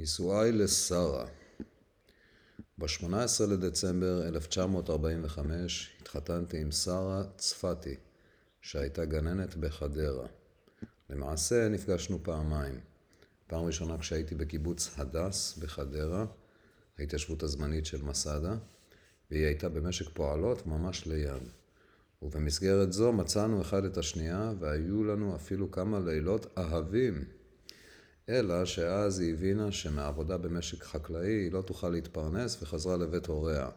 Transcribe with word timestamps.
נישואיי 0.00 0.52
לשרה 0.52 1.26
ב-18 2.78 3.46
לדצמבר 3.48 4.28
1945 4.28 5.96
התחתנתי 6.00 6.60
עם 6.60 6.70
שרה 6.70 7.24
צפתי, 7.36 7.96
שהייתה 8.60 9.04
גננת 9.04 9.56
בחדרה. 9.56 10.26
למעשה 11.10 11.68
נפגשנו 11.68 12.18
פעמיים. 12.22 12.80
פעם 13.46 13.64
ראשונה 13.64 13.98
כשהייתי 13.98 14.34
בקיבוץ 14.34 14.90
הדס 14.96 15.58
בחדרה, 15.58 16.26
ההתיישבות 16.98 17.42
הזמנית 17.42 17.86
של 17.86 18.02
מסדה, 18.02 18.54
והיא 19.30 19.44
הייתה 19.44 19.68
במשק 19.68 20.08
פועלות 20.14 20.66
ממש 20.66 21.06
ליד. 21.06 21.42
ובמסגרת 22.22 22.92
זו 22.92 23.12
מצאנו 23.12 23.60
אחד 23.60 23.84
את 23.84 23.96
השנייה, 23.96 24.52
והיו 24.58 25.04
לנו 25.04 25.36
אפילו 25.36 25.70
כמה 25.70 26.00
לילות 26.00 26.58
אהבים. 26.58 27.39
אלא 28.30 28.64
שאז 28.64 29.18
היא 29.18 29.32
הבינה 29.32 29.72
שמעבודה 29.72 30.36
במשק 30.36 30.82
חקלאי 30.82 31.32
היא 31.32 31.52
לא 31.52 31.62
תוכל 31.62 31.88
להתפרנס 31.88 32.62
וחזרה 32.62 32.96
לבית 32.96 33.26
הוריה 33.26 33.68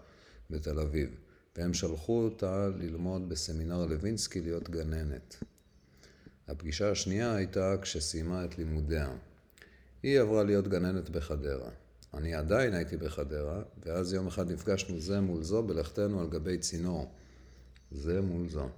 בתל 0.50 0.80
אביב. 0.80 1.10
והם 1.56 1.74
שלחו 1.74 2.24
אותה 2.24 2.68
ללמוד 2.68 3.30
בסמינר 3.30 3.86
לוינסקי 3.86 4.42
להיות 4.42 4.70
גננת. 4.70 5.44
הפגישה 6.48 6.92
השנייה 6.92 7.36
הייתה 7.36 7.76
כשסיימה 7.82 8.46
את 8.46 8.58
לימודיה. 8.58 9.10
היא 10.04 10.20
עברה 10.20 10.44
להיות 10.44 10.68
גננת 10.68 11.10
בחדרה. 11.10 11.70
אני 12.14 12.36
עדיין 12.36 12.74
הייתי 12.74 12.98
בחדרה, 12.98 13.62
ואז 13.86 14.14
יום 14.14 14.28
אחד 14.28 14.52
נפגשנו 14.52 15.00
זה 15.00 15.22
מול 15.22 15.44
זו 15.44 15.64
בלכתנו 15.64 16.22
על 16.22 16.28
גבי 16.28 16.58
צינור. 16.58 17.12
זה 17.92 18.22
מול 18.22 18.50
זו. 18.50 18.70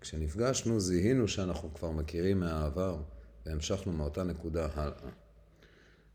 כשנפגשנו 0.00 0.80
זיהינו 0.80 1.28
שאנחנו 1.28 1.74
כבר 1.74 1.90
מכירים 1.90 2.40
מהעבר, 2.40 3.02
והמשכנו 3.46 3.92
מאותה 3.92 4.22
נקודה 4.22 4.68
הלאה. 4.74 5.10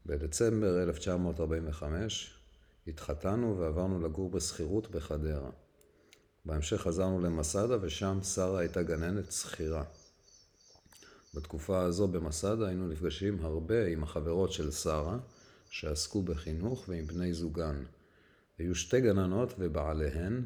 בדצמבר 0.06 0.84
1945 0.84 2.40
התחתנו 2.88 3.58
ועברנו 3.60 4.02
לגור 4.02 4.30
בשכירות 4.30 4.92
בחדרה. 4.92 5.50
בהמשך 6.46 6.82
חזרנו 6.82 7.22
למסדה 7.22 7.78
ושם 7.82 8.20
שרה 8.24 8.60
הייתה 8.60 8.84
גננת 8.84 9.32
שכירה. 9.32 9.84
בתקופה 11.34 11.82
הזו 11.82 12.08
במסדה 12.08 12.68
היינו 12.68 12.88
נפגשים 12.88 13.46
הרבה 13.46 13.86
עם 13.86 14.04
החברות 14.04 14.52
של 14.52 14.72
שרה, 14.72 15.18
שעסקו 15.70 16.22
בחינוך 16.22 16.86
ועם 16.90 17.06
בני 17.06 17.34
זוגן. 17.34 17.84
היו 18.58 18.76
שתי 18.76 19.02
גננות 19.02 19.54
ובעליהן, 19.60 20.46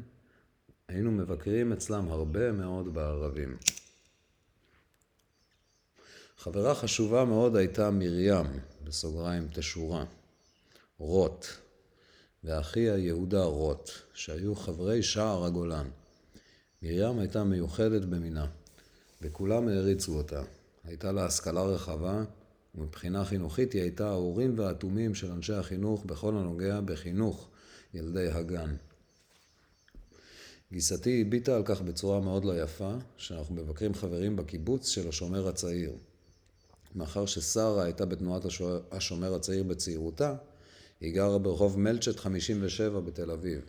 היינו 0.88 1.10
מבקרים 1.10 1.72
אצלם 1.72 2.08
הרבה 2.08 2.52
מאוד 2.52 2.94
בערבים. 2.94 3.56
חברה 6.38 6.74
חשובה 6.74 7.24
מאוד 7.24 7.56
הייתה 7.56 7.90
מרים, 7.90 8.46
בסוגריים 8.84 9.48
תשורה, 9.52 10.04
רוט, 10.98 11.46
ואחיה 12.44 12.98
יהודה 12.98 13.44
רוט, 13.44 13.90
שהיו 14.14 14.54
חברי 14.54 15.02
שער 15.02 15.44
הגולן. 15.44 15.88
מרים 16.82 17.18
הייתה 17.18 17.44
מיוחדת 17.44 18.04
במינה, 18.04 18.46
וכולם 19.22 19.68
העריצו 19.68 20.16
אותה. 20.16 20.42
הייתה 20.84 21.12
לה 21.12 21.26
השכלה 21.26 21.62
רחבה, 21.62 22.24
ומבחינה 22.74 23.24
חינוכית 23.24 23.72
היא 23.72 23.82
הייתה 23.82 24.08
האורים 24.08 24.58
והאטומים 24.58 25.14
של 25.14 25.32
אנשי 25.32 25.54
החינוך 25.54 26.04
בכל 26.04 26.36
הנוגע 26.36 26.80
בחינוך 26.80 27.48
ילדי 27.94 28.28
הגן. 28.28 28.76
גיסתי 30.72 31.20
הביטה 31.20 31.56
על 31.56 31.62
כך 31.64 31.80
בצורה 31.80 32.20
מאוד 32.20 32.44
לא 32.44 32.62
יפה, 32.62 32.94
שאנחנו 33.16 33.54
מבקרים 33.54 33.94
חברים 33.94 34.36
בקיבוץ 34.36 34.88
של 34.88 35.08
השומר 35.08 35.48
הצעיר. 35.48 35.92
מאחר 36.94 37.26
ששרה 37.26 37.84
הייתה 37.84 38.06
בתנועת 38.06 38.42
השומר 38.92 39.34
הצעיר 39.34 39.62
בצעירותה, 39.62 40.34
היא 41.00 41.14
גרה 41.14 41.38
ברחוב 41.38 41.78
מלצ'ט 41.78 42.16
57 42.16 43.00
בתל 43.00 43.30
אביב. 43.30 43.60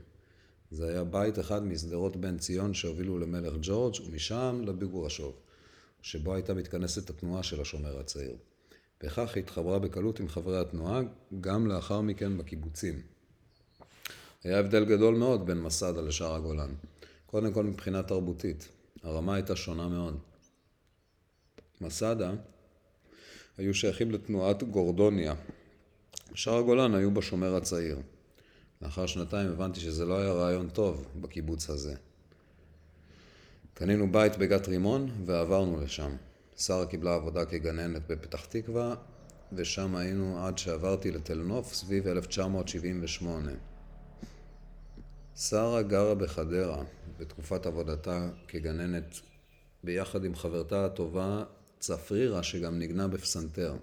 זה 0.71 0.89
היה 0.89 1.03
בית 1.03 1.39
אחד 1.39 1.63
משדרות 1.63 2.15
בן 2.15 2.37
ציון 2.37 2.73
שהובילו 2.73 3.17
למלך 3.17 3.53
ג'ורג' 3.61 3.95
ומשם 4.05 4.61
לביגורשוב, 4.65 5.35
שבו 6.01 6.33
הייתה 6.33 6.53
מתכנסת 6.53 7.09
התנועה 7.09 7.43
של 7.43 7.61
השומר 7.61 7.99
הצעיר. 7.99 8.35
וכך 9.03 9.35
היא 9.35 9.43
התחברה 9.43 9.79
בקלות 9.79 10.19
עם 10.19 10.29
חברי 10.29 10.59
התנועה, 10.59 11.01
גם 11.41 11.67
לאחר 11.67 12.01
מכן 12.01 12.37
בקיבוצים. 12.37 13.01
היה 14.43 14.59
הבדל 14.59 14.85
גדול 14.85 15.15
מאוד 15.15 15.45
בין 15.45 15.61
מסדה 15.61 16.01
לשאר 16.01 16.35
הגולן. 16.35 16.73
קודם 17.25 17.53
כל 17.53 17.63
מבחינה 17.63 18.03
תרבותית. 18.03 18.67
הרמה 19.03 19.35
הייתה 19.35 19.55
שונה 19.55 19.87
מאוד. 19.87 20.17
מסדה 21.81 22.31
היו 23.57 23.73
שייכים 23.73 24.11
לתנועת 24.11 24.63
גורדוניה. 24.63 25.33
שאר 26.33 26.57
הגולן 26.57 26.95
היו 26.95 27.11
בשומר 27.11 27.55
הצעיר. 27.55 27.99
לאחר 28.81 29.05
שנתיים 29.05 29.51
הבנתי 29.51 29.79
שזה 29.79 30.05
לא 30.05 30.19
היה 30.19 30.31
רעיון 30.31 30.69
טוב 30.69 31.07
בקיבוץ 31.21 31.69
הזה. 31.69 31.95
קנינו 33.73 34.11
בית 34.11 34.37
בגת 34.37 34.67
רימון 34.67 35.11
ועברנו 35.25 35.81
לשם. 35.81 36.15
שרה 36.57 36.85
קיבלה 36.85 37.15
עבודה 37.15 37.45
כגננת 37.45 38.07
בפתח 38.07 38.45
תקווה, 38.45 38.95
ושם 39.53 39.95
היינו 39.95 40.45
עד 40.45 40.57
שעברתי 40.57 41.11
לתל 41.11 41.37
נוף 41.37 41.73
סביב 41.73 42.07
1978. 42.07 43.51
שרה 45.35 45.81
גרה 45.81 46.15
בחדרה 46.15 46.83
בתקופת 47.17 47.65
עבודתה 47.65 48.29
כגננת 48.47 49.19
ביחד 49.83 50.25
עם 50.25 50.35
חברתה 50.35 50.85
הטובה 50.85 51.43
צפרירה 51.85 52.43
שגם 52.43 52.79
ניגנה 52.79 53.07
בפסנתר. 53.07 53.75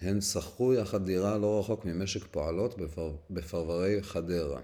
הן 0.00 0.20
שכרו 0.20 0.74
יחד 0.74 1.06
דירה 1.06 1.38
לא 1.38 1.60
רחוק 1.60 1.84
ממשק 1.84 2.24
פועלות 2.30 2.78
בפר... 2.78 3.16
בפרברי 3.30 4.02
חדרה. 4.02 4.60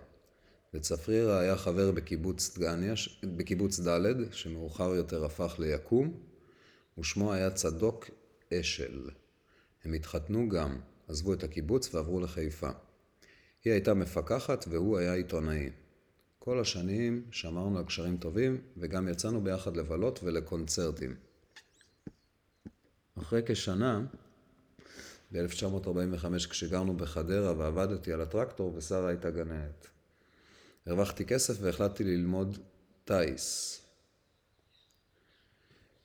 וצפרירה 0.75 1.41
היה 1.41 1.57
חבר 1.57 1.91
בקיבוץ 1.91 2.59
דגניה, 2.59 2.95
בקיבוץ 3.37 3.81
ד', 3.81 4.33
שמאוחר 4.33 4.95
יותר 4.95 5.25
הפך 5.25 5.57
ליקום, 5.59 6.21
ושמו 6.99 7.33
היה 7.33 7.51
צדוק 7.51 8.11
אשל. 8.55 9.11
הם 9.85 9.93
התחתנו 9.93 10.49
גם, 10.49 10.81
עזבו 11.09 11.35
את 11.35 11.45
הקיבוץ 11.45 11.95
ועברו 11.95 12.21
לחיפה. 12.21 12.71
היא 13.65 13.73
הייתה 13.73 13.95
מפקחת 13.95 14.65
והוא 14.69 14.99
היה 14.99 15.15
עיתונאי. 15.15 15.71
כל 16.39 16.61
השנים 16.61 17.25
שמרנו 17.31 17.79
על 17.79 17.85
קשרים 17.85 18.17
טובים, 18.17 18.61
וגם 18.77 19.09
יצאנו 19.09 19.45
ביחד 19.45 19.77
לבלות 19.77 20.21
ולקונצרטים. 20.23 21.30
אחרי 23.21 23.43
כשנה, 23.47 24.01
ב-1945, 25.33 26.49
כשגרנו 26.51 26.97
בחדרה 26.97 27.59
ועבדתי 27.59 28.13
על 28.13 28.21
הטרקטור, 28.21 28.75
ושרה 28.77 29.09
הייתה 29.09 29.31
גננת. 29.31 29.87
הרווחתי 30.87 31.25
כסף 31.25 31.55
והחלטתי 31.61 32.05
ללמוד 32.05 32.59
טיס. 33.05 33.77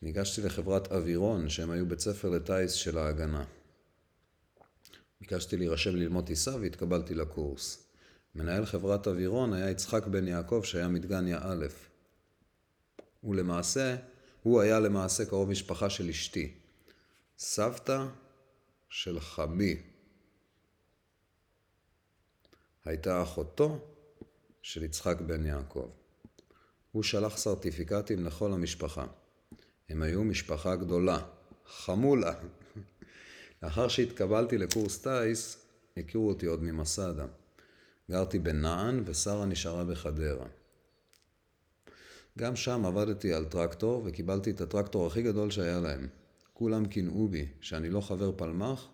ניגשתי 0.02 0.42
לחברת 0.42 0.92
אווירון, 0.92 1.50
שהם 1.50 1.72
היו 1.72 1.86
בית 1.86 2.00
ספר 2.00 2.30
לטיס 2.30 2.72
של 2.72 2.98
ההגנה. 2.98 3.46
ביקשתי 5.22 5.58
להירשם 5.58 5.96
ללמוד 5.96 6.26
טיסה 6.26 6.56
והתקבלתי 6.56 7.14
לקורס. 7.14 7.88
מנהל 8.36 8.66
חברת 8.66 9.08
אווירון 9.08 9.54
היה 9.54 9.70
יצחק 9.70 10.08
בן 10.08 10.28
יעקב 10.28 10.62
שהיה 10.64 10.88
מדגניה 10.88 11.40
א'. 11.42 11.66
ולמעשה, 13.24 13.96
הוא 14.44 14.62
היה 14.62 14.80
למעשה 14.80 15.26
קרוב 15.26 15.50
משפחה 15.50 15.90
של 15.90 16.10
אשתי. 16.10 16.65
סבתא 17.38 18.06
של 18.90 19.20
חמי 19.20 19.82
הייתה 22.86 23.24
אחותו 23.24 23.80
של 24.62 24.84
יצחק 24.84 25.22
בן 25.22 25.46
יעקב. 25.46 25.90
הוא 26.92 27.04
שלח 27.04 27.38
סרטיפיקטים 27.38 28.26
לכל 28.26 28.54
המשפחה. 28.54 29.06
הם 29.90 30.02
היו 30.02 30.24
משפחה 30.24 30.76
גדולה, 30.76 31.20
חמולה. 31.66 32.34
לאחר 33.64 33.88
שהתקבלתי 33.88 34.58
לקורס 34.58 35.08
טיס, 35.08 35.66
הכירו 35.98 36.30
אותי 36.30 36.46
עוד 36.46 36.64
ממסדה. 36.64 37.26
גרתי 38.12 38.40
בנען 38.40 39.04
ושרה 39.06 39.46
נשארה 39.46 39.84
בחדרה. 39.84 40.48
גם 42.38 42.56
שם 42.56 42.86
עבדתי 42.86 43.34
על 43.34 43.46
טרקטור 43.46 44.04
וקיבלתי 44.06 44.52
את 44.52 44.62
הטרקטור 44.62 45.08
הכי 45.08 45.22
גדול 45.22 45.52
שהיה 45.52 45.80
להם. 45.80 46.08
כולם 46.58 46.86
קינאו 46.86 47.28
בי 47.28 47.48
שאני 47.62 47.90
לא 47.90 48.02
חבר 48.02 48.32
פלמ"ח, 48.38 48.88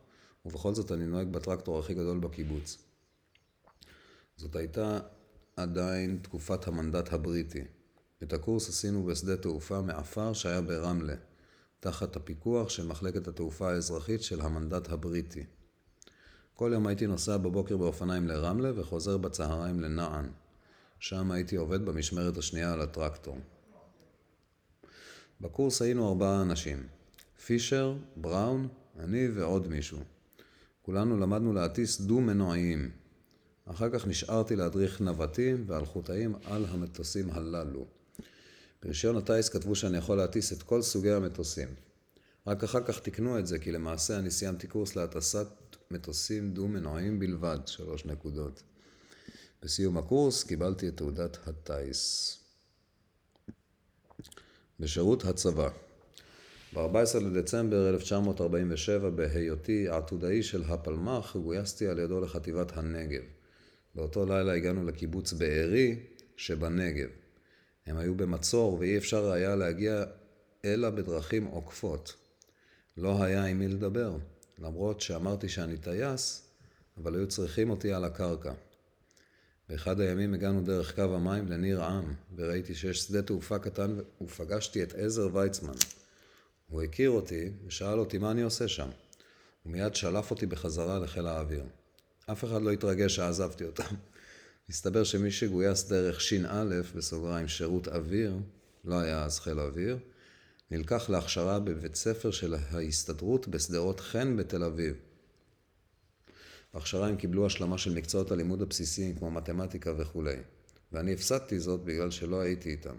ובכל 0.46 0.74
זאת 0.74 0.92
אני 0.92 1.06
נוהג 1.06 1.28
בטרקטור 1.28 1.80
הכי 1.80 1.94
גדול 1.94 2.20
בקיבוץ. 2.20 2.78
זאת 4.38 4.56
הייתה 4.56 5.00
עדיין 5.56 6.20
תקופת 6.22 6.68
המנדט 6.68 7.14
הבריטי. 7.14 7.64
את 8.24 8.34
הקורס 8.34 8.70
עשינו 8.70 9.04
בשדה 9.04 9.38
תעופה 9.38 9.82
מעפר 9.82 10.34
שהיה 10.34 10.62
ברמלה, 10.62 11.16
תחת 11.80 12.16
הפיקוח 12.16 12.70
של 12.70 12.88
מחלקת 12.88 13.28
התעופה 13.28 13.72
האזרחית 13.72 14.24
של 14.24 14.42
המנדט 14.42 14.90
הבריטי. 14.90 15.46
כל 16.54 16.72
יום 16.74 16.88
הייתי 16.88 17.08
נוסע 17.08 17.38
בבוקר 17.38 17.78
באופניים 17.78 18.28
לרמלה 18.28 18.72
וחוזר 18.76 19.18
בצהריים 19.18 19.80
לנען. 19.80 20.30
שם 21.00 21.32
הייתי 21.32 21.56
עובד 21.56 21.86
במשמרת 21.86 22.38
השנייה 22.38 22.74
על 22.74 22.82
הטרקטור. 22.82 23.38
בקורס 25.42 25.82
היינו 25.82 26.10
ארבעה 26.10 26.42
אנשים, 26.42 26.88
פישר, 27.46 27.98
בראון, 28.16 28.68
אני 29.00 29.28
ועוד 29.28 29.68
מישהו. 29.68 30.00
כולנו 30.82 31.20
למדנו 31.20 31.54
להטיס 31.54 32.02
דו-מנועיים. 32.02 32.92
אחר 33.66 33.90
כך 33.90 34.08
נשארתי 34.08 34.56
להדריך 34.56 35.02
נווטים 35.02 35.64
ואלחוטאים 35.68 36.36
על 36.44 36.66
המטוסים 36.70 37.30
הללו. 37.32 37.86
ברישיון 38.84 39.18
הטיס 39.18 39.50
כתבו 39.50 39.76
שאני 39.76 39.98
יכול 39.98 40.18
להטיס 40.18 40.54
את 40.54 40.64
כל 40.64 40.82
סוגי 40.82 41.12
המטוסים. 41.12 41.68
רק 42.48 42.64
אחר 42.64 42.84
כך 42.84 43.00
תיקנו 43.00 43.40
את 43.40 43.48
זה, 43.48 43.60
כי 43.60 43.72
למעשה 43.72 44.20
אני 44.20 44.32
סיימתי 44.32 44.68
קורס 44.68 44.96
להטסת 44.96 45.48
מטוסים 45.92 46.54
דו-מנועיים 46.54 47.20
בלבד, 47.20 47.60
שלוש 47.66 48.06
נקודות. 48.06 48.64
בסיום 49.64 49.98
הקורס 49.98 50.44
קיבלתי 50.44 50.88
את 50.88 50.98
תעודת 50.98 51.38
הטיס. 51.48 52.38
בשירות 54.80 55.26
הצבא 55.26 55.70
ב-14 56.74 57.20
לדצמבר 57.20 57.90
1947, 57.90 59.10
בהיותי 59.10 59.88
עתודאי 59.90 60.44
של 60.44 60.64
הפלמ"ח, 60.64 61.36
גויסתי 61.36 61.88
על 61.88 62.00
ידו 62.00 62.22
לחטיבת 62.22 62.78
הנגב. 62.78 63.22
באותו 63.96 64.26
לילה 64.26 64.54
הגענו 64.54 64.86
לקיבוץ 64.86 65.34
בארי 65.34 66.00
שבנגב. 66.36 67.10
הם 67.86 67.98
היו 67.98 68.16
במצור 68.16 68.78
ואי 68.80 68.98
אפשר 68.98 69.32
היה 69.32 69.56
להגיע 69.56 70.04
אלא 70.66 70.90
בדרכים 70.90 71.46
עוקפות. 71.46 72.16
לא 72.98 73.24
היה 73.24 73.46
עם 73.46 73.60
מי 73.60 73.68
לדבר, 73.68 74.18
למרות 74.60 75.02
שאמרתי 75.02 75.50
שאני 75.50 75.78
טייס, 75.78 76.42
אבל 76.98 77.16
היו 77.16 77.28
צריכים 77.28 77.70
אותי 77.70 77.94
על 77.94 78.04
הקרקע. 78.04 78.54
באחד 79.70 80.00
הימים 80.00 80.34
הגענו 80.34 80.62
דרך 80.62 80.96
קו 80.96 81.02
המים 81.02 81.48
לניר 81.48 81.84
עם, 81.84 82.14
וראיתי 82.36 82.76
שיש 82.76 83.00
שדה 83.00 83.22
תעופה 83.22 83.60
קטן 83.60 83.98
ופגשתי 84.22 84.84
את 84.84 84.94
עזר 84.96 85.30
ויצמן. 85.34 85.74
הוא 86.72 86.82
הכיר 86.82 87.10
אותי 87.10 87.52
ושאל 87.68 88.00
אותי 88.00 88.18
מה 88.18 88.32
אני 88.32 88.42
עושה 88.42 88.68
שם. 88.68 88.90
הוא 89.64 89.74
מיד 89.74 89.96
שלף 89.96 90.32
אותי 90.32 90.46
בחזרה 90.46 91.00
לחיל 91.00 91.28
האוויר. 91.28 91.64
אף 92.32 92.44
אחד 92.44 92.62
לא 92.62 92.72
התרגש 92.72 93.16
שעזבתי 93.16 93.64
אותם. 93.64 93.96
מסתבר 94.70 95.04
שמי 95.04 95.32
שגויס 95.32 95.90
דרך 95.90 96.22
ש"א, 96.22 96.82
בסוגריים 96.96 97.48
שירות 97.48 97.88
אוויר, 97.88 98.34
לא 98.86 99.00
היה 99.00 99.24
אז 99.24 99.40
חיל 99.40 99.60
האוויר, 99.60 99.98
נלקח 100.72 101.10
להכשרה 101.10 101.60
בבית 101.60 101.96
ספר 101.96 102.32
של 102.32 102.56
ההסתדרות 102.72 103.48
בשדרות 103.48 104.00
חן 104.00 104.38
בתל 104.38 104.64
אביב. 104.64 104.96
בהכשרה 106.74 107.08
הם 107.08 107.16
קיבלו 107.16 107.46
השלמה 107.46 107.78
של 107.78 107.94
מקצועות 107.94 108.32
הלימוד 108.32 108.62
הבסיסיים 108.62 109.16
כמו 109.16 109.32
מתמטיקה 109.32 109.94
וכולי, 109.98 110.38
ואני 110.92 111.14
הפסדתי 111.14 111.60
זאת 111.60 111.84
בגלל 111.84 112.12
שלא 112.12 112.42
הייתי 112.42 112.70
איתם. 112.70 112.96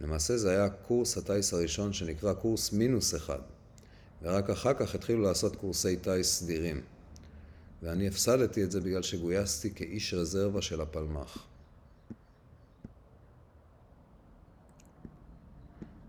למעשה 0.00 0.36
זה 0.36 0.50
היה 0.50 0.68
קורס 0.68 1.18
הטיס 1.18 1.52
הראשון 1.52 1.92
שנקרא 1.92 2.32
קורס 2.32 2.72
מינוס 2.72 3.14
אחד, 3.14 3.40
ורק 4.22 4.50
אחר 4.50 4.74
כך 4.74 4.94
התחילו 4.94 5.22
לעשות 5.22 5.56
קורסי 5.56 5.96
טיס 5.96 6.38
סדירים. 6.38 6.82
ואני 7.82 8.08
הפסדתי 8.08 8.64
את 8.64 8.70
זה 8.70 8.80
בגלל 8.80 9.02
שגויסתי 9.02 9.74
כאיש 9.74 10.14
רזרבה 10.14 10.62
של 10.62 10.80
הפלמ"ח. 10.80 11.46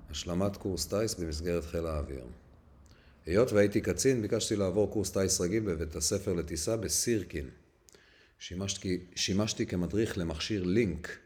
השלמת 0.10 0.58
קורס 0.58 0.86
טיס 0.86 1.16
במסגרת 1.16 1.66
חיל 1.66 1.86
האוויר. 1.86 2.26
היות 3.26 3.52
והייתי 3.52 3.82
קצין, 3.82 4.22
ביקשתי 4.22 4.56
לעבור 4.56 4.92
קורס 4.92 5.12
טיס 5.12 5.42
רגיל 5.42 5.64
בבית 5.64 5.96
הספר 5.96 6.34
לטיסה 6.34 6.78
בסירקין. 6.78 7.50
שימשתי, 8.40 9.06
שימשתי 9.16 9.66
כמדריך 9.66 10.18
למכשיר 10.18 10.64
לינק, 10.64 11.18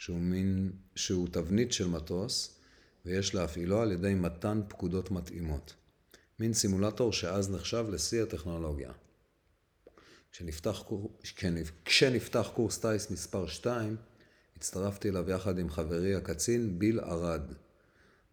שהוא, 0.00 0.18
מין, 0.18 0.72
שהוא 0.94 1.28
תבנית 1.32 1.72
של 1.72 1.88
מטוס, 1.88 2.60
ויש 3.06 3.34
להפעילו 3.34 3.80
על 3.80 3.92
ידי 3.92 4.14
מתן 4.14 4.60
פקודות 4.68 5.10
מתאימות. 5.10 5.74
מין 6.38 6.52
סימולטור 6.52 7.12
שאז 7.12 7.50
נחשב 7.50 7.86
לשיא 7.90 8.22
הטכנולוגיה. 8.22 8.92
כשנפתח, 10.32 10.82
כשנפתח 11.84 12.50
קורס 12.54 12.78
טיס 12.78 13.10
מספר 13.10 13.46
2, 13.46 13.96
הצטרפתי 14.56 15.08
אליו 15.08 15.30
יחד 15.30 15.58
עם 15.58 15.70
חברי 15.70 16.14
הקצין 16.14 16.78
ביל 16.78 17.00
ארד. 17.00 17.52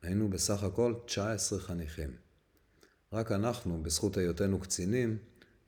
היינו 0.01 0.29
בסך 0.29 0.63
הכל 0.63 0.93
19 1.05 1.59
חניכים. 1.59 2.15
רק 3.13 3.31
אנחנו, 3.31 3.83
בזכות 3.83 4.17
היותנו 4.17 4.59
קצינים, 4.59 5.17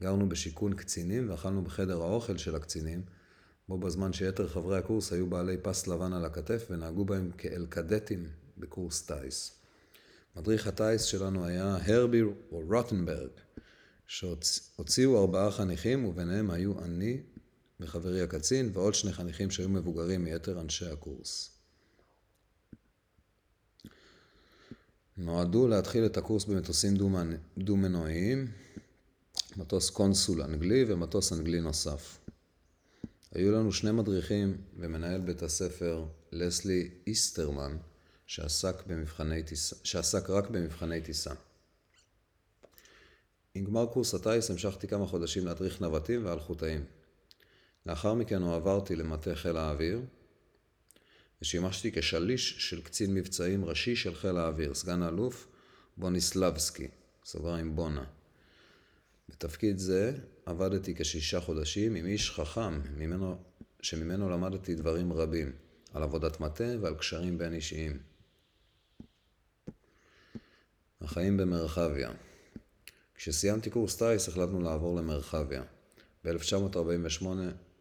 גרנו 0.02 0.28
בשיכון 0.28 0.74
קצינים 0.74 1.30
ואכלנו 1.30 1.64
בחדר 1.64 2.02
האוכל 2.02 2.36
של 2.36 2.56
הקצינים, 2.56 3.02
בו 3.70 3.78
בזמן 3.78 4.12
שיתר 4.12 4.48
חברי 4.48 4.78
הקורס 4.78 5.12
היו 5.12 5.26
בעלי 5.26 5.56
פס 5.62 5.86
לבן 5.86 6.12
על 6.12 6.24
הכתף 6.24 6.66
ונהגו 6.70 7.04
בהם 7.04 7.30
כאל 7.38 7.66
קדטים 7.68 8.28
בקורס 8.58 9.02
טיס. 9.02 9.52
מדריך 10.36 10.66
הטיס 10.66 11.02
שלנו 11.02 11.44
היה 11.44 11.78
הרבי 11.86 12.22
רוטנברג, 12.50 13.30
שהוציאו 14.06 15.20
ארבעה 15.20 15.50
חניכים 15.50 16.04
וביניהם 16.04 16.50
היו 16.50 16.84
אני 16.84 17.20
וחברי 17.80 18.22
הקצין 18.22 18.70
ועוד 18.72 18.94
שני 18.94 19.12
חניכים 19.12 19.50
שהיו 19.50 19.68
מבוגרים 19.68 20.24
מיתר 20.24 20.60
אנשי 20.60 20.86
הקורס. 20.86 21.50
נועדו 25.16 25.68
להתחיל 25.68 26.06
את 26.06 26.16
הקורס 26.16 26.44
במטוסים 26.44 26.94
דו-מנועיים, 27.58 28.46
מטוס 29.56 29.90
קונסול 29.90 30.42
אנגלי 30.42 30.84
ומטוס 30.88 31.32
אנגלי 31.32 31.60
נוסף. 31.60 32.20
היו 33.34 33.52
לנו 33.52 33.72
שני 33.72 33.92
מדריכים 33.92 34.56
ומנהל 34.76 35.20
בית 35.20 35.42
הספר 35.42 36.04
לסלי 36.32 36.90
איסטרמן, 37.06 37.76
שעסק, 38.26 38.76
טיסה, 39.46 39.76
שעסק 39.84 40.30
רק 40.30 40.50
במבחני 40.50 41.00
טיסה. 41.00 41.30
עם 43.54 43.64
גמר 43.64 43.86
קורס 43.86 44.14
הטיס 44.14 44.50
המשכתי 44.50 44.88
כמה 44.88 45.06
חודשים 45.06 45.46
להדריך 45.46 45.80
נווטים 45.80 46.26
ואלחוטאים. 46.26 46.84
לאחר 47.86 48.14
מכן 48.14 48.42
הועברתי 48.42 48.96
למטה 48.96 49.34
חיל 49.34 49.56
האוויר, 49.56 50.00
ושימשתי 51.42 51.92
כשליש 51.92 52.70
של 52.70 52.82
קצין 52.82 53.14
מבצעים 53.14 53.64
ראשי 53.64 53.96
של 53.96 54.14
חיל 54.14 54.36
האוויר, 54.36 54.74
סגן 54.74 55.02
האלוף 55.02 55.48
בוניסלבסקי, 55.96 56.88
סוגריים 57.24 57.76
בונה. 57.76 58.04
בתפקיד 59.30 59.78
זה 59.78 60.12
עבדתי 60.46 60.94
כשישה 60.94 61.40
חודשים 61.40 61.94
עם 61.94 62.06
איש 62.06 62.30
חכם, 62.30 62.80
ממנו, 62.96 63.36
שממנו 63.82 64.30
למדתי 64.30 64.74
דברים 64.74 65.12
רבים, 65.12 65.52
על 65.94 66.02
עבודת 66.02 66.40
מטה 66.40 66.74
ועל 66.80 66.94
קשרים 66.94 67.38
בין 67.38 67.54
אישיים. 67.54 67.98
החיים 71.00 71.36
במרחביה 71.36 72.10
כשסיימתי 73.14 73.70
קורס 73.70 73.96
טיס 73.96 74.28
החלטנו 74.28 74.60
לעבור 74.60 74.96
למרחביה. 74.96 75.62
ב-1948 76.24 77.26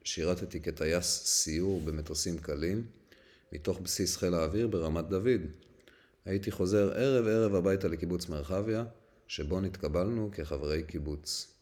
שירתתי 0.04 0.62
כטייס 0.62 1.24
סיור 1.26 1.82
במטוסים 1.82 2.38
קלים, 2.38 2.88
מתוך 3.52 3.80
בסיס 3.80 4.18
חיל 4.18 4.34
האוויר 4.34 4.68
ברמת 4.68 5.08
דוד. 5.08 5.42
הייתי 6.26 6.52
חוזר 6.52 6.92
ערב 6.94 7.28
ערב 7.28 7.56
הביתה 7.56 7.88
לקיבוץ 7.88 8.30
מרחביה, 8.30 8.86
שבו 9.30 9.62
נתקבלנו 9.62 10.30
כחברי 10.34 10.84
קיבוץ. 10.84 11.54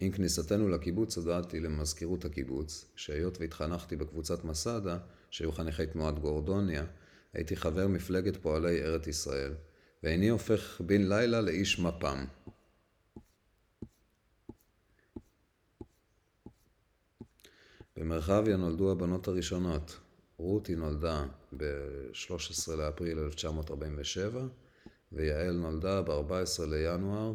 עם 0.00 0.12
כניסתנו 0.12 0.68
לקיבוץ 0.68 1.16
הודעתי 1.16 1.60
למזכירות 1.60 2.24
הקיבוץ, 2.24 2.92
שהיות 2.96 3.40
והתחנכתי 3.40 3.96
בקבוצת 3.96 4.44
מסדה, 4.44 4.98
שהיו 5.30 5.52
חניכי 5.52 5.86
תנועת 5.86 6.18
גורדוניה, 6.18 6.84
הייתי 7.32 7.56
חבר 7.56 7.88
מפלגת 7.88 8.36
פועלי 8.36 8.82
ארץ 8.82 9.06
ישראל, 9.06 9.54
ואיני 10.02 10.28
הופך 10.28 10.80
בן 10.80 11.08
לילה 11.08 11.40
לאיש 11.40 11.78
מפ"ם. 11.78 12.24
במרחביה 17.96 18.56
נולדו 18.56 18.92
הבנות 18.92 19.28
הראשונות. 19.28 19.98
רותי 20.38 20.74
נולדה 20.74 21.24
ב-13 21.56 22.72
לאפריל 22.76 23.18
1947, 23.18 24.46
ויעל 25.12 25.56
נולדה 25.56 26.02
ב-14 26.02 26.64
לינואר 26.66 27.34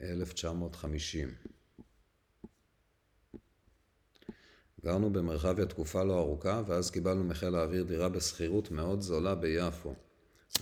1950. 0.00 1.34
גרנו 4.84 5.12
במרחביה 5.12 5.66
תקופה 5.66 6.04
לא 6.04 6.18
ארוכה, 6.18 6.62
ואז 6.66 6.90
קיבלנו 6.90 7.24
מחיל 7.24 7.54
האוויר 7.54 7.84
דירה 7.84 8.08
בשכירות 8.08 8.70
מאוד 8.70 9.00
זולה 9.00 9.34
ביפו, 9.34 9.94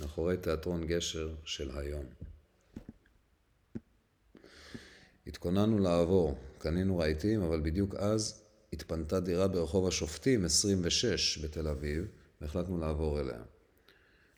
מאחורי 0.01 0.37
תיאטרון 0.37 0.87
גשר 0.87 1.35
של 1.45 1.79
היום. 1.79 2.05
התכוננו 5.27 5.79
לעבור, 5.79 6.39
קנינו 6.59 6.99
רהיטים, 6.99 7.43
אבל 7.43 7.61
בדיוק 7.61 7.95
אז 7.95 8.43
התפנתה 8.73 9.21
דירה 9.21 9.49
ברחוב 9.49 9.87
השופטים 9.87 10.45
26 10.45 11.39
בתל 11.39 11.69
אביב, 11.69 12.05
והחלטנו 12.41 12.79
לעבור 12.79 13.21
אליה. 13.21 13.43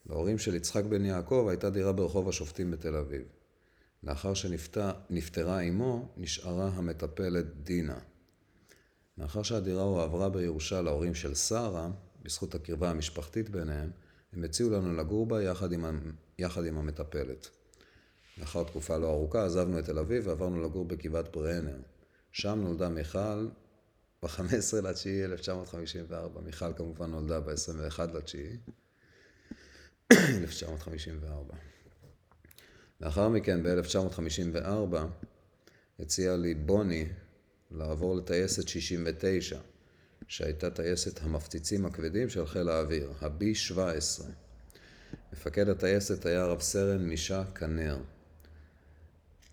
להורים 0.06 0.38
של 0.38 0.54
יצחק 0.54 0.84
בן 0.84 1.04
יעקב 1.04 1.46
הייתה 1.48 1.70
דירה 1.70 1.92
ברחוב 1.92 2.28
השופטים 2.28 2.70
בתל 2.70 2.96
אביב. 2.96 3.22
לאחר 4.02 4.34
שנפטרה 4.34 5.60
אמו, 5.60 6.08
נשארה 6.16 6.68
המטפלת 6.68 7.46
דינה. 7.62 7.98
מאחר 9.18 9.42
שהדירה 9.42 9.82
הועברה 9.82 10.28
בירושה 10.28 10.82
להורים 10.82 11.14
של 11.14 11.34
שרה, 11.34 11.90
בזכות 12.22 12.54
הקרבה 12.54 12.90
המשפחתית 12.90 13.50
ביניהם, 13.50 13.90
הם 14.32 14.44
הציעו 14.44 14.70
לנו 14.70 14.96
לגור 14.96 15.26
בה 15.26 15.42
יחד 15.42 15.72
עם, 15.72 15.84
יחד 16.38 16.64
עם 16.64 16.78
המטפלת. 16.78 17.48
לאחר 18.38 18.64
תקופה 18.64 18.96
לא 18.96 19.10
ארוכה 19.10 19.44
עזבנו 19.44 19.78
את 19.78 19.84
תל 19.84 19.98
אביב 19.98 20.26
ועברנו 20.26 20.62
לגור 20.62 20.84
בגבעת 20.84 21.36
ברנר. 21.36 21.78
שם 22.32 22.60
נולדה 22.62 22.88
מיכל 22.88 23.48
ב-15 24.22 24.80
לתשיעי 24.82 25.24
1954. 25.24 26.40
מיכל 26.40 26.72
כמובן 26.72 27.10
נולדה 27.10 27.40
ב-21 27.40 28.02
לתשיעי 28.14 28.56
1954. 30.12 31.54
לאחר 33.00 33.28
מכן, 33.28 33.62
ב-1954, 33.62 34.96
הציע 35.98 36.36
לי 36.36 36.54
בוני 36.54 37.08
לעבור 37.70 38.16
לטייסת 38.16 38.68
69, 38.68 39.58
שהייתה 40.28 40.70
טייסת 40.70 41.22
המפציצים 41.22 41.86
הכבדים 41.86 42.28
של 42.28 42.46
חיל 42.46 42.68
האוויר, 42.68 43.12
ה-B-17. 43.20 44.22
מפקד 45.32 45.68
הטייסת 45.68 46.26
היה 46.26 46.44
רב 46.44 46.60
סרן 46.60 47.04
מישה 47.04 47.44
כנר. 47.54 47.98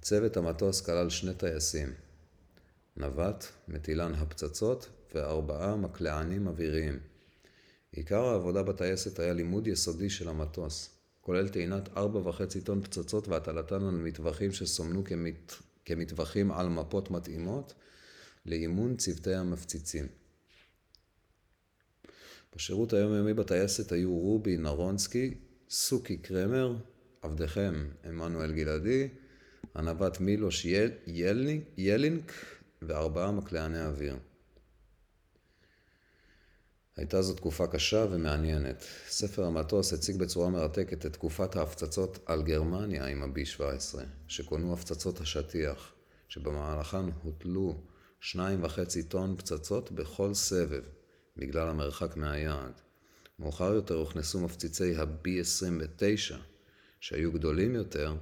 צוות 0.01 0.37
המטוס 0.37 0.81
כלל 0.81 1.09
שני 1.09 1.33
טייסים, 1.33 1.93
נווט, 2.97 3.45
מטילן 3.67 4.13
הפצצות 4.13 4.89
וארבעה 5.15 5.75
מקלענים 5.75 6.47
אוויריים. 6.47 6.99
עיקר 7.91 8.24
העבודה 8.24 8.63
בטייסת 8.63 9.19
היה 9.19 9.34
לימוד 9.34 9.67
יסודי 9.67 10.10
של 10.10 10.29
המטוס, 10.29 10.89
כולל 11.22 11.50
טעינת 11.50 11.89
ארבע 11.98 12.29
וחצי 12.29 12.62
טון 12.62 12.84
פצצות 12.84 13.27
והטלתן 13.27 13.84
על 13.84 13.96
מטווחים 13.96 14.51
שסומנו 14.51 15.03
כמת... 15.03 15.53
כמטווחים 15.86 16.51
על 16.51 16.69
מפות 16.69 17.12
מתאימות 17.12 17.74
לאימון 18.46 18.96
צוותי 18.96 19.34
המפציצים. 19.34 20.08
בשירות 22.55 22.93
היומיומי 22.93 23.34
בטייסת 23.34 23.91
היו 23.91 24.12
רובי 24.13 24.58
נרונסקי, 24.58 25.34
סוכי 25.69 26.17
קרמר, 26.17 26.75
עבדכם 27.22 27.89
עמנואל 28.03 28.51
גלעדי, 28.51 29.08
הנווט 29.75 30.19
מילוש 30.19 30.65
יל... 30.65 30.91
ילינק, 31.08 31.63
ילינק 31.77 32.31
וארבעה 32.81 33.31
מקלעני 33.31 33.86
אוויר. 33.86 34.17
הייתה 36.96 37.22
זו 37.22 37.34
תקופה 37.34 37.67
קשה 37.67 38.05
ומעניינת. 38.12 38.84
ספר 39.10 39.43
המטוס 39.43 39.93
הציג 39.93 40.17
בצורה 40.17 40.50
מרתקת 40.50 41.05
את 41.05 41.13
תקופת 41.13 41.55
ההפצצות 41.55 42.19
על 42.25 42.41
גרמניה 42.41 43.05
עם 43.05 43.24
ה-B-17, 43.24 44.00
שכונו 44.27 44.74
הפצצות 44.74 45.22
השטיח, 45.22 45.93
שבמהלכן 46.27 47.05
הוטלו 47.24 47.81
שניים 48.19 48.63
וחצי 48.63 49.03
טון 49.03 49.36
פצצות 49.38 49.91
בכל 49.91 50.34
סבב, 50.34 50.84
בגלל 51.38 51.69
המרחק 51.69 52.17
מהיעד. 52.17 52.81
מאוחר 53.39 53.74
יותר 53.74 53.96
הוכנסו 53.96 54.39
מפציצי 54.39 54.96
ה-B-29, 54.96 56.36
שהיו 57.00 57.31
גדולים 57.31 57.75
יותר, 57.75 58.15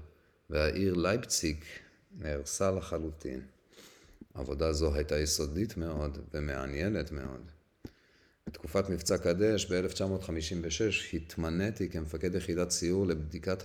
והעיר 0.49 0.93
לייפציג 0.93 1.63
נהרסה 2.11 2.71
לחלוטין. 2.71 3.41
עבודה 4.33 4.73
זו 4.73 4.95
הייתה 4.95 5.19
יסודית 5.19 5.77
מאוד 5.77 6.17
ומעניינת 6.33 7.11
מאוד. 7.11 7.51
בתקופת 8.47 8.89
מבצע 8.89 9.17
קדש 9.17 9.71
ב-1956 9.71 11.13
התמניתי 11.13 11.89
כמפקד 11.89 12.35
יחידת 12.35 12.71
סיור 12.71 13.07
לבדיקת 13.07 13.63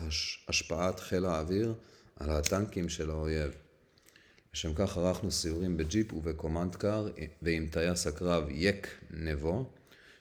השפעת 0.48 1.00
חיל 1.00 1.24
האוויר 1.24 1.74
על 2.16 2.30
הטנקים 2.30 2.88
של 2.88 3.10
האויב. 3.10 3.52
לשם 4.54 4.74
כך 4.74 4.98
ערכנו 4.98 5.30
סיורים 5.30 5.76
בג'יפ 5.76 6.12
ובקומנדקר 6.12 7.08
ועם 7.42 7.66
טייס 7.70 8.06
הקרב 8.06 8.44
יק 8.50 8.88
נבו, 9.10 9.70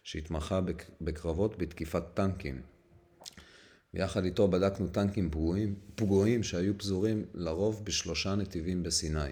שהתמחה 0.04 0.60
בקרבות 1.02 1.58
בתקיפת 1.58 2.04
טנקים. 2.14 2.62
ויחד 3.94 4.24
איתו 4.24 4.48
בדקנו 4.48 4.88
טנקים 4.88 5.32
פגועים, 5.32 5.76
פגועים 5.96 6.44
שהיו 6.44 6.78
פזורים 6.78 7.26
לרוב 7.34 7.86
בשלושה 7.86 8.36
נתיבים 8.36 8.84
בסיני. 8.84 9.32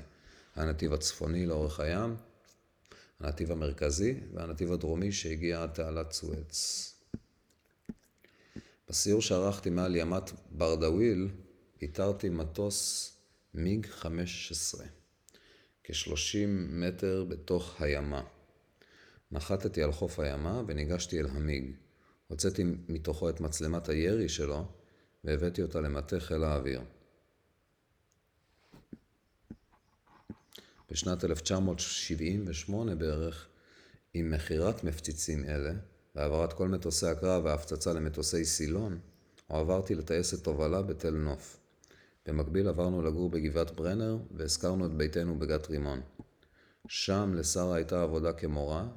הנתיב 0.56 0.94
הצפוני 0.94 1.46
לאורך 1.46 1.80
הים, 1.80 2.16
הנתיב 3.20 3.52
המרכזי 3.52 4.20
והנתיב 4.34 4.72
הדרומי 4.72 5.12
שהגיע 5.12 5.64
עד 5.64 5.70
תעלת 5.70 6.12
סואץ. 6.12 6.86
בסיור 8.90 9.22
שערכתי 9.22 9.70
מעל 9.70 9.96
ימת 9.96 10.32
ברדאוויל, 10.52 11.30
איתרתי 11.82 12.30
מטוס 12.30 13.12
מיג 13.54 13.86
15, 13.86 14.86
כ-30 15.84 16.48
מטר 16.70 17.26
בתוך 17.30 17.82
הימה. 17.82 18.24
נחתתי 19.32 19.84
על 19.84 19.92
חוף 19.92 20.20
הימה 20.20 20.62
וניגשתי 20.68 21.20
אל 21.20 21.26
המיג. 21.26 21.72
הוצאתי 22.28 22.64
מתוכו 22.88 23.30
את 23.30 23.42
מצלמת 23.42 23.90
הירי 23.90 24.30
שלו 24.30 24.66
והבאתי 25.24 25.62
אותה 25.62 25.82
למטה 25.82 26.20
חיל 26.20 26.44
האוויר. 26.44 26.82
בשנת 30.92 31.26
1978 31.26 32.96
בערך, 32.96 33.48
עם 34.14 34.32
מכירת 34.32 34.84
מפציצים 34.84 35.46
אלה, 35.46 35.74
והעברת 36.16 36.54
כל 36.54 36.68
מטוסי 36.68 37.08
הקרב 37.08 37.46
וההפצצה 37.46 37.94
למטוסי 37.94 38.46
סילון, 38.46 39.00
הועברתי 39.48 39.96
לטייסת 39.96 40.44
תובלה 40.44 40.82
בתל 40.82 41.12
נוף. 41.12 41.58
במקביל 42.26 42.68
עברנו 42.68 43.02
לגור 43.02 43.30
בגבעת 43.30 43.72
ברנר, 43.72 44.18
והזכרנו 44.32 44.86
את 44.86 44.92
ביתנו 44.92 45.40
בגת 45.40 45.70
רימון. 45.70 46.02
שם 46.88 47.34
לשרה 47.36 47.76
הייתה 47.76 48.02
עבודה 48.02 48.34
כמורה, 48.34 48.88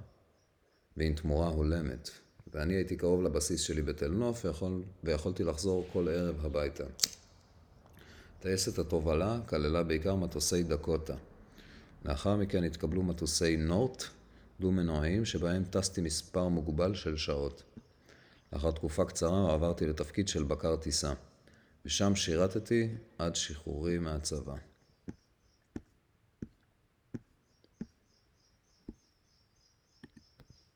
ועם 0.97 1.15
תמורה 1.15 1.49
הולמת, 1.49 2.11
ואני 2.53 2.75
הייתי 2.75 2.97
קרוב 2.97 3.23
לבסיס 3.23 3.61
שלי 3.61 3.83
בתל 3.83 4.09
נוף, 4.09 4.45
ויכול, 4.45 4.83
ויכולתי 5.05 5.45
לחזור 5.45 5.87
כל 5.93 6.09
ערב 6.09 6.47
הביתה. 6.47 6.85
טייסת 8.41 8.79
התובלה 8.79 9.39
כללה 9.49 9.83
בעיקר 9.83 10.15
מטוסי 10.15 10.63
דקוטה. 10.63 11.15
לאחר 12.05 12.37
מכן 12.37 12.65
התקבלו 12.65 13.03
מטוסי 13.03 13.57
נורט 13.57 14.05
דו-מנועיים 14.61 15.25
שבהם 15.25 15.65
טסתי 15.65 16.01
מספר 16.01 16.49
מוגבל 16.49 16.95
של 16.95 17.17
שעות. 17.17 17.63
לאחר 18.53 18.71
תקופה 18.71 19.05
קצרה 19.05 19.53
עברתי 19.55 19.87
לתפקיד 19.87 20.29
של 20.29 20.45
בקר 20.45 20.77
טיסה, 20.77 21.13
ושם 21.87 22.15
שירתתי 22.15 22.89
עד 23.19 23.37
שחרורי 23.37 23.99
מהצבא. 23.99 24.72